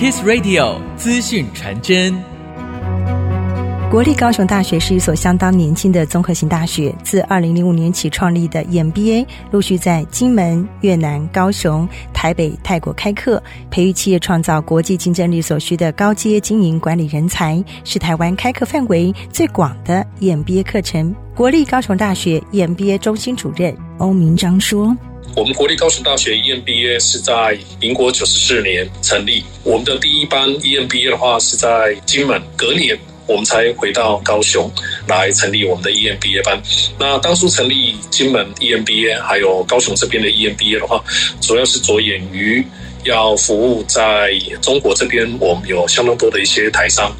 [0.00, 2.14] Kiss Radio 资讯传真。
[3.90, 21.14] 国立高雄大学是一所相当年轻的综合性大学，自二零零五年起创立的 EMBA，陆续在金门、越南、高雄、台北、泰国开课，培育企业创造国际竞争力所需的高阶经营管理人才，是台湾开课范围最广的 EMBA 课程。
[21.34, 24.96] 国立高雄大学 EMBA 中心主任欧明章说
[25.36, 34.68] ：“我们国立高雄大学 EMBA 是在民国九十四年成立，我们的第一班 EMBA 的话是在金门，隔年。”我们才回到高雄
[35.06, 36.60] 来成立我们的 EMBA 班。
[36.98, 41.00] 那当初成立金门 EMBA 还有高雄这边的 EMBA 的话，
[41.40, 42.66] 主要是着眼于
[43.04, 47.16] 要服务在中国这边，我们有相当多的一些台商。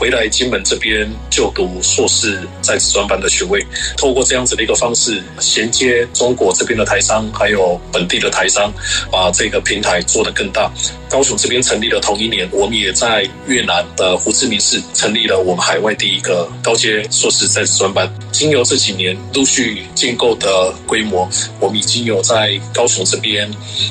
[0.00, 3.62] 回来金门这边就读硕士在职专班的学位，
[3.98, 8.72] 透过这样子的一个方式衔接中国这边的台商，还有本地的台商，
[9.12, 10.72] 把这个平台做得更大。
[11.10, 18.10] 高雄这边成立的同一年，我们也在越南的胡志明市成立了我们海外第一个高阶硕士在职专班。
[18.32, 21.28] 经由这几年陆续建构的规模，
[21.60, 23.50] 我们已经有在高雄这边，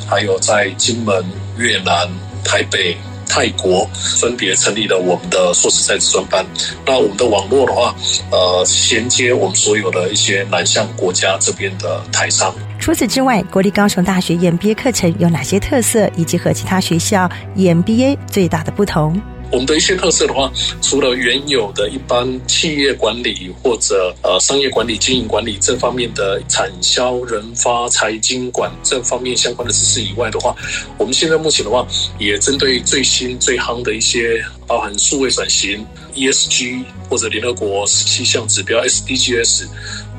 [0.10, 1.24] 还有在金门、
[1.56, 2.10] 越南、
[2.44, 2.98] 台北。
[3.30, 3.88] 泰国
[4.20, 6.46] 分别成立了我们的硕士在职专班。
[6.86, 7.96] 那我们的网络的话，
[8.32, 12.54] 呃，衔接我们所有的一些南向国家这边的台商。
[12.80, 19.22] 除此之外，国立高雄大学 EMBA 课程有哪些特色，以及和其他学校 EMBA 最大的不同？
[19.52, 30.56] 我们的一些特色的话，除了原有的一般企业管理或者呃商业管理、经营管理这方面的产销人发财经管这方面相关的知识以外的话，
[30.98, 31.88] 我们现在目前的话，
[32.20, 39.66] 也针对最新最夯的一些，包含数位转型、ESG 或者联合国十七项指标 SDGs。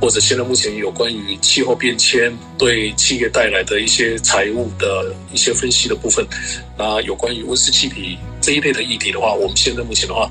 [0.00, 6.26] 或者现在目前有关于气候变迁对企业带来的一些财务的一些分析的部分，
[6.78, 10.26] 那有关于温室气体这一类的议题的话，我们现在目前的话，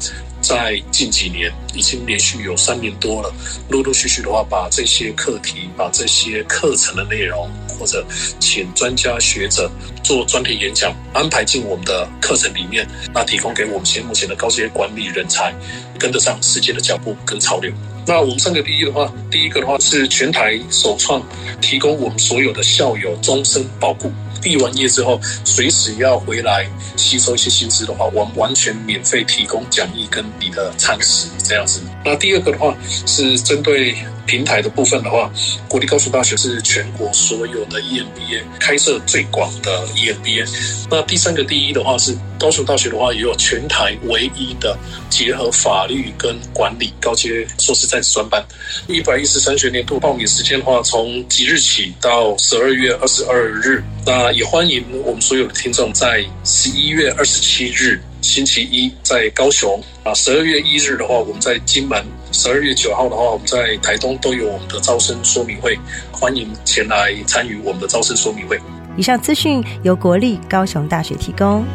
[0.50, 3.32] 在近几年已经连续有三年多了，
[3.70, 8.04] 陆陆续续的话，把这些课题、把这些课程的内容，或者
[8.40, 9.70] 请专家学者
[10.04, 15.54] 做专题演讲，安排进我们的课程里面，那提供给我们现目前的高阶管理人才，
[16.00, 17.72] 跟得上世界的脚步跟潮流。
[18.08, 21.22] 那我们三个第一的话，第一个的话是全台首创，
[21.62, 24.12] 提供我们所有的校友终身保固。
[24.42, 31.82] 毕完业之后，随时要回来吸收一些新知的话，我们完全免费提供讲义跟你的餐食这样子。
[32.04, 33.96] 那第二个的话是针对
[34.26, 35.32] 平台的部分的话，
[35.68, 40.48] 国立高雄大学是全国所有的 EMBA 开设最广的 EMBA。
[40.90, 44.78] 那第三个第一的话是高雄大学的话，也有全台唯一的
[45.20, 48.42] 结合法律跟管理高阶硕士在职专班。
[48.88, 53.84] 一百一十三学年度报名时间的话，从即日起到十二月二十二日。
[54.06, 65.78] 那也欢迎我们所有的听众在十一月二十七日星期一在高雄啊，十二月一日的话我们在金门，十二月九号的话我们在台东都有我们的招生说明会，
[66.14, 68.58] 欢迎前来参与我们的招生说明会。
[68.96, 71.66] 以上资讯由国立高雄大学提供。